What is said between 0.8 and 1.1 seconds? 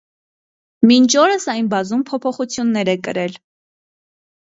Մինչ